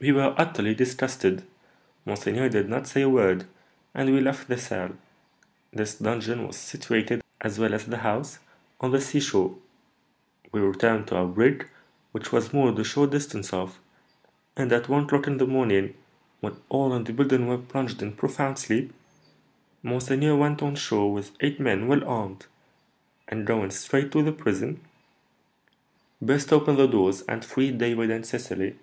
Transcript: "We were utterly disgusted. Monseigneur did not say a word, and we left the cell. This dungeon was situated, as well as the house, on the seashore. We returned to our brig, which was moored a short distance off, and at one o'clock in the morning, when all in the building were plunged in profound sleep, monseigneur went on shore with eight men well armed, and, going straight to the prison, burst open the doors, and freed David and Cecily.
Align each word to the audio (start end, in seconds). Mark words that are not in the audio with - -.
"We 0.00 0.10
were 0.12 0.34
utterly 0.36 0.74
disgusted. 0.74 1.46
Monseigneur 2.04 2.48
did 2.50 2.68
not 2.68 2.88
say 2.88 3.02
a 3.02 3.08
word, 3.08 3.44
and 3.94 4.12
we 4.12 4.20
left 4.20 4.48
the 4.48 4.58
cell. 4.58 4.90
This 5.72 5.94
dungeon 5.94 6.46
was 6.46 6.56
situated, 6.56 7.22
as 7.40 7.58
well 7.58 7.72
as 7.72 7.86
the 7.86 7.98
house, 7.98 8.40
on 8.80 8.90
the 8.90 9.00
seashore. 9.00 9.56
We 10.50 10.60
returned 10.60 11.06
to 11.06 11.16
our 11.16 11.26
brig, 11.26 11.70
which 12.10 12.32
was 12.32 12.52
moored 12.52 12.78
a 12.80 12.84
short 12.84 13.10
distance 13.12 13.52
off, 13.52 13.78
and 14.56 14.72
at 14.72 14.88
one 14.88 15.04
o'clock 15.04 15.28
in 15.28 15.38
the 15.38 15.46
morning, 15.46 15.94
when 16.40 16.56
all 16.68 16.92
in 16.92 17.04
the 17.04 17.12
building 17.14 17.46
were 17.46 17.56
plunged 17.56 18.02
in 18.02 18.12
profound 18.12 18.58
sleep, 18.58 18.92
monseigneur 19.84 20.34
went 20.36 20.62
on 20.62 20.74
shore 20.74 21.12
with 21.12 21.30
eight 21.40 21.60
men 21.60 21.86
well 21.86 22.04
armed, 22.04 22.46
and, 23.28 23.46
going 23.46 23.70
straight 23.70 24.10
to 24.12 24.22
the 24.22 24.32
prison, 24.32 24.80
burst 26.20 26.52
open 26.52 26.74
the 26.74 26.88
doors, 26.88 27.22
and 27.22 27.44
freed 27.44 27.78
David 27.78 28.10
and 28.10 28.26
Cecily. 28.26 28.76